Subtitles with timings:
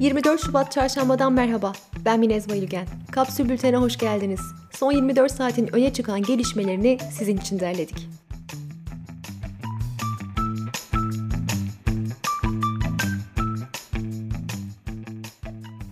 [0.00, 1.72] 24 Şubat Çarşamba'dan merhaba.
[2.04, 2.86] Ben Minez Bayülgen.
[3.12, 4.40] Kapsül Bülten'e hoş geldiniz.
[4.72, 8.08] Son 24 saatin öne çıkan gelişmelerini sizin için derledik.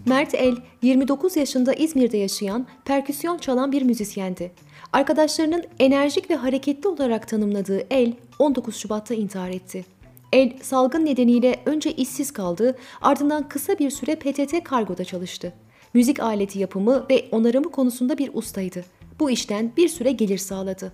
[0.06, 4.52] Mert El, 29 yaşında İzmir'de yaşayan, perküsyon çalan bir müzisyendi.
[4.92, 9.95] Arkadaşlarının enerjik ve hareketli olarak tanımladığı El, 19 Şubat'ta intihar etti.
[10.36, 15.52] El, salgın nedeniyle önce işsiz kaldı, ardından kısa bir süre PTT Kargo'da çalıştı.
[15.94, 18.84] Müzik aleti yapımı ve onarımı konusunda bir ustaydı.
[19.20, 20.92] Bu işten bir süre gelir sağladı.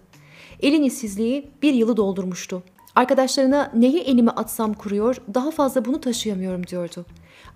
[0.61, 2.63] Elin işsizliği bir yılı doldurmuştu.
[2.95, 7.07] Arkadaşlarına neye elimi atsam kuruyor, daha fazla bunu taşıyamıyorum diyordu.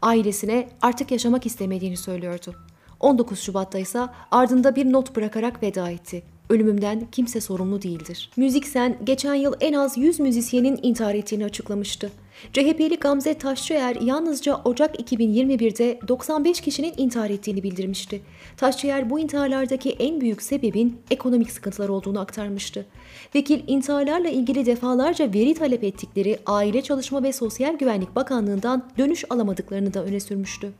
[0.02, 2.54] Ailesine artık yaşamak istemediğini söylüyordu.
[3.00, 6.22] 19 Şubat'ta ise ardında bir not bırakarak veda etti.
[6.50, 8.30] Ölümümden kimse sorumlu değildir.
[8.36, 12.10] Müziksen geçen yıl en az 100 müzisyenin intihar ettiğini açıklamıştı.
[12.52, 18.20] CHP'li Gamze Taşçıyer yalnızca Ocak 2021'de 95 kişinin intihar ettiğini bildirmişti.
[18.56, 22.86] Taşçıyer bu intiharlardaki en büyük sebebin ekonomik sıkıntılar olduğunu aktarmıştı.
[23.34, 29.94] Vekil intiharlarla ilgili defalarca veri talep ettikleri Aile Çalışma ve Sosyal Güvenlik Bakanlığı'ndan dönüş alamadıklarını
[29.94, 30.72] da öne sürmüştü.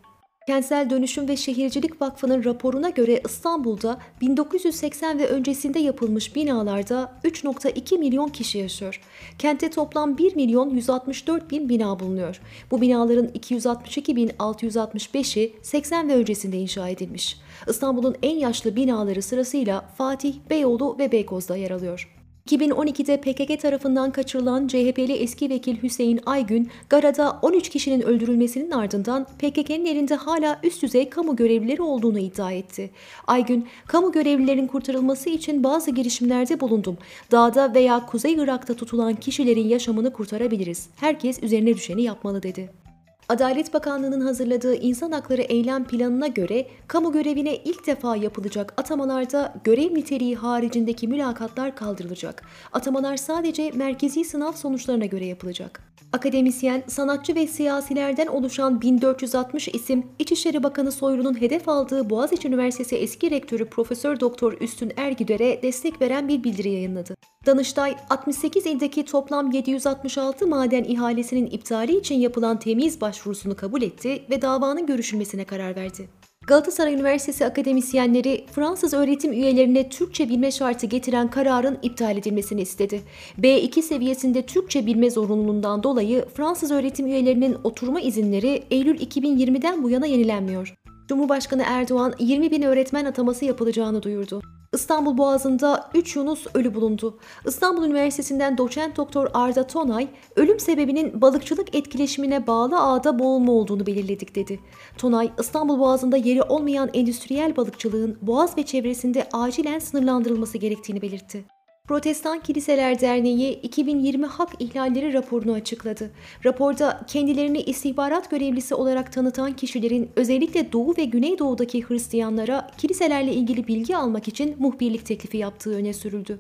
[0.47, 8.29] Kentsel Dönüşüm ve Şehircilik Vakfı'nın raporuna göre İstanbul'da 1980 ve öncesinde yapılmış binalarda 3.2 milyon
[8.29, 9.01] kişi yaşıyor.
[9.39, 12.41] Kentte toplam 1 milyon 164 bin bina bulunuyor.
[12.71, 17.37] Bu binaların 262 bin 665'i 80 ve öncesinde inşa edilmiş.
[17.69, 22.16] İstanbul'un en yaşlı binaları sırasıyla Fatih, Beyoğlu ve Beykoz'da yer alıyor.
[22.47, 29.87] 2012'de PKK tarafından kaçırılan CHP'li eski vekil Hüseyin Aygün, Gara'da 13 kişinin öldürülmesinin ardından PKK'nın
[29.87, 32.91] elinde hala üst düzey kamu görevlileri olduğunu iddia etti.
[33.27, 36.99] Aygün, kamu görevlilerin kurtarılması için bazı girişimlerde bulundum.
[37.31, 40.89] Dağda veya Kuzey Irak'ta tutulan kişilerin yaşamını kurtarabiliriz.
[40.97, 42.86] Herkes üzerine düşeni yapmalı dedi.
[43.29, 49.95] Adalet Bakanlığı'nın hazırladığı insan hakları eylem planına göre kamu görevine ilk defa yapılacak atamalarda görev
[49.95, 52.43] niteliği haricindeki mülakatlar kaldırılacak.
[52.73, 55.86] Atamalar sadece merkezi sınav sonuçlarına göre yapılacak.
[56.13, 63.31] Akademisyen, sanatçı ve siyasilerden oluşan 1460 isim İçişleri Bakanı Soylu'nun hedef aldığı Boğaziçi Üniversitesi eski
[63.31, 67.17] rektörü Profesör Doktor Üstün Ergüder'e destek veren bir bildiri yayınladı.
[67.47, 74.43] Danıştay, 68 ildeki toplam 766 maden ihalesinin iptali için yapılan temiz başvurusunu kabul etti ve
[74.43, 76.09] davanın görüşülmesine karar verdi.
[76.47, 83.03] Galatasaray Üniversitesi akademisyenleri Fransız öğretim üyelerine Türkçe bilme şartı getiren kararın iptal edilmesini istedi.
[83.39, 90.07] B2 seviyesinde Türkçe bilme zorunluluğundan dolayı Fransız öğretim üyelerinin oturma izinleri Eylül 2020'den bu yana
[90.07, 90.75] yenilenmiyor.
[91.09, 94.43] Cumhurbaşkanı Erdoğan 20 bin öğretmen ataması yapılacağını duyurdu.
[94.77, 97.19] İstanbul Boğazı'nda 3 Yunus ölü bulundu.
[97.47, 104.35] İstanbul Üniversitesi'nden doçent doktor Arda Tonay, ölüm sebebinin balıkçılık etkileşimine bağlı ağda boğulma olduğunu belirledik
[104.35, 104.61] dedi.
[104.99, 111.56] Tonay, İstanbul Boğazı'nda yeri olmayan endüstriyel balıkçılığın Boğaz ve çevresinde acilen sınırlandırılması gerektiğini belirtti.
[111.89, 116.11] Protestan Kiliseler Derneği 2020 hak ihlalleri raporunu açıkladı.
[116.45, 123.97] Raporda kendilerini istihbarat görevlisi olarak tanıtan kişilerin özellikle Doğu ve Güneydoğu'daki Hristiyanlara kiliselerle ilgili bilgi
[123.97, 126.39] almak için muhbirlik teklifi yaptığı öne sürüldü.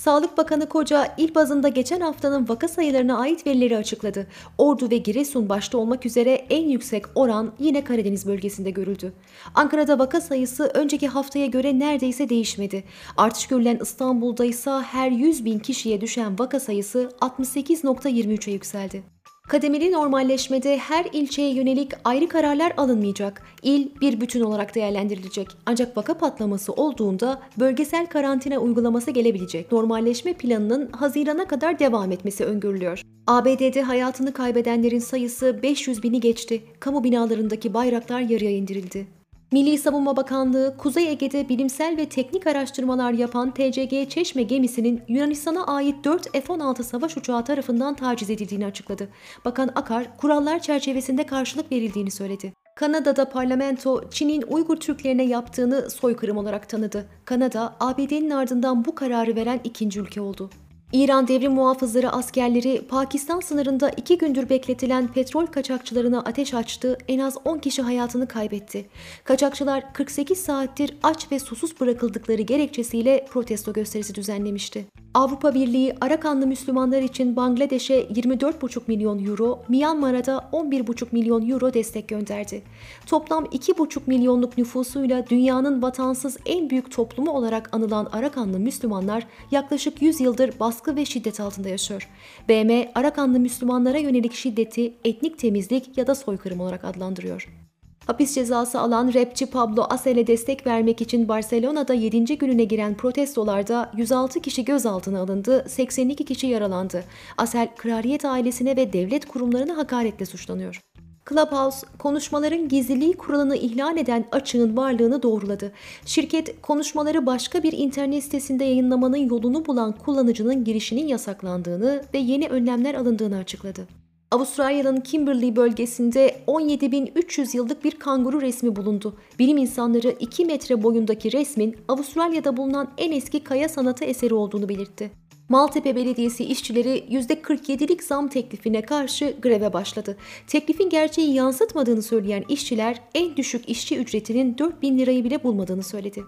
[0.00, 4.26] Sağlık Bakanı Koca il bazında geçen haftanın vaka sayılarına ait verileri açıkladı.
[4.58, 9.12] Ordu ve Giresun başta olmak üzere en yüksek oran yine Karadeniz bölgesinde görüldü.
[9.54, 12.84] Ankara'da vaka sayısı önceki haftaya göre neredeyse değişmedi.
[13.16, 19.02] Artış görülen İstanbul'da ise her 100 bin kişiye düşen vaka sayısı 68.23'e yükseldi.
[19.50, 23.42] Kademeli normalleşmede her ilçeye yönelik ayrı kararlar alınmayacak.
[23.62, 25.48] İl bir bütün olarak değerlendirilecek.
[25.66, 29.72] Ancak vaka patlaması olduğunda bölgesel karantina uygulaması gelebilecek.
[29.72, 33.02] Normalleşme planının Haziran'a kadar devam etmesi öngörülüyor.
[33.26, 36.62] ABD'de hayatını kaybedenlerin sayısı 500 bini geçti.
[36.80, 39.19] Kamu binalarındaki bayraklar yarıya indirildi.
[39.52, 46.04] Milli Savunma Bakanlığı, Kuzey Ege'de bilimsel ve teknik araştırmalar yapan TCG Çeşme gemisinin Yunanistan'a ait
[46.04, 49.08] 4 F-16 savaş uçağı tarafından taciz edildiğini açıkladı.
[49.44, 52.52] Bakan Akar, kurallar çerçevesinde karşılık verildiğini söyledi.
[52.76, 57.08] Kanada'da parlamento Çin'in Uygur Türklerine yaptığını soykırım olarak tanıdı.
[57.24, 60.50] Kanada, ABD'nin ardından bu kararı veren ikinci ülke oldu.
[60.92, 67.36] İran devrim muhafızları askerleri Pakistan sınırında iki gündür bekletilen petrol kaçakçılarına ateş açtı, en az
[67.44, 68.86] 10 kişi hayatını kaybetti.
[69.24, 74.86] Kaçakçılar 48 saattir aç ve susuz bırakıldıkları gerekçesiyle protesto gösterisi düzenlemişti.
[75.14, 82.08] Avrupa Birliği Arakanlı Müslümanlar için Bangladeş'e 24,5 milyon euro, Myanmar'a da 11,5 milyon euro destek
[82.08, 82.62] gönderdi.
[83.06, 90.20] Toplam 2,5 milyonluk nüfusuyla dünyanın vatansız en büyük toplumu olarak anılan Arakanlı Müslümanlar yaklaşık 100
[90.20, 92.08] yıldır baskı ve şiddet altında yaşıyor.
[92.48, 97.69] BM, Arakanlı Müslümanlara yönelik şiddeti etnik temizlik ya da soykırım olarak adlandırıyor.
[98.06, 102.38] Hapis cezası alan rapçi Pablo Asel'e destek vermek için Barcelona'da 7.
[102.38, 107.04] gününe giren protestolarda 106 kişi gözaltına alındı, 82 kişi yaralandı.
[107.38, 110.80] Asel, kraliyet ailesine ve devlet kurumlarına hakaretle suçlanıyor.
[111.28, 115.72] Clubhouse, konuşmaların gizliliği kuralını ihlal eden açığın varlığını doğruladı.
[116.04, 122.94] Şirket, konuşmaları başka bir internet sitesinde yayınlamanın yolunu bulan kullanıcının girişinin yasaklandığını ve yeni önlemler
[122.94, 123.86] alındığını açıkladı.
[124.30, 129.16] Avustralya'nın Kimberley bölgesinde 17.300 yıllık bir kanguru resmi bulundu.
[129.38, 135.10] Bilim insanları 2 metre boyundaki resmin Avustralya'da bulunan en eski kaya sanatı eseri olduğunu belirtti.
[135.48, 140.16] Maltepe Belediyesi işçileri %47'lik zam teklifine karşı greve başladı.
[140.46, 146.24] Teklifin gerçeği yansıtmadığını söyleyen işçiler en düşük işçi ücretinin 4000 lirayı bile bulmadığını söyledi.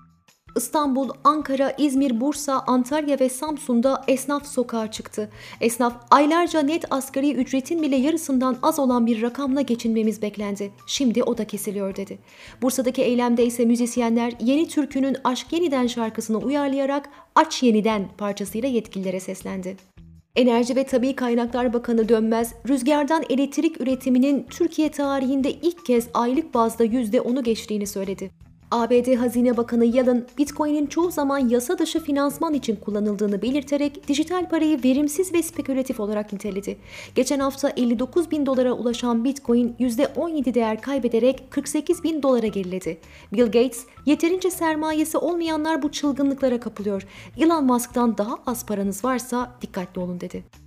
[0.57, 5.31] İstanbul, Ankara, İzmir, Bursa, Antalya ve Samsun'da esnaf sokağa çıktı.
[5.61, 10.73] Esnaf aylarca net asgari ücretin bile yarısından az olan bir rakamla geçinmemiz beklendi.
[10.87, 12.19] Şimdi o da kesiliyor dedi.
[12.63, 19.77] Bursa'daki eylemde ise müzisyenler Yeni Türkü'nün Aşk Yeniden şarkısını uyarlayarak Aç Yeniden parçasıyla yetkililere seslendi.
[20.37, 26.85] Enerji ve Tabi Kaynaklar Bakanı Dönmez, rüzgardan elektrik üretiminin Türkiye tarihinde ilk kez aylık bazda
[26.85, 28.31] %10'u geçtiğini söyledi.
[28.73, 34.83] ABD Hazine Bakanı Yellen, Bitcoin'in çoğu zaman yasa dışı finansman için kullanıldığını belirterek dijital parayı
[34.85, 36.77] verimsiz ve spekülatif olarak niteledi.
[37.15, 42.99] Geçen hafta 59 bin dolara ulaşan Bitcoin %17 değer kaybederek 48 bin dolara geriledi.
[43.33, 47.07] Bill Gates, yeterince sermayesi olmayanlar bu çılgınlıklara kapılıyor.
[47.39, 50.62] Elon Musk'tan daha az paranız varsa dikkatli olun dedi.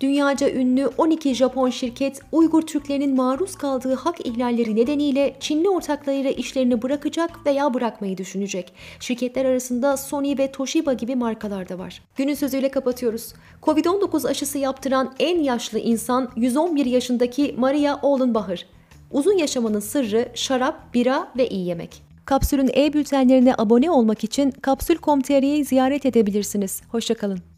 [0.00, 6.82] Dünyaca ünlü 12 Japon şirket Uygur Türklerinin maruz kaldığı hak ihlalleri nedeniyle Çinli ortaklarıyla işlerini
[6.82, 8.72] bırakacak veya bırakmayı düşünecek.
[9.00, 12.02] Şirketler arasında Sony ve Toshiba gibi markalar da var.
[12.16, 13.32] Günün sözüyle kapatıyoruz.
[13.62, 18.66] Covid-19 aşısı yaptıran en yaşlı insan 111 yaşındaki Maria Olenbacher.
[19.10, 22.02] Uzun yaşamanın sırrı şarap, bira ve iyi yemek.
[22.24, 26.82] Kapsül'ün e-bültenlerine abone olmak için kapsül.com.tr'yi ziyaret edebilirsiniz.
[26.88, 27.49] Hoşçakalın.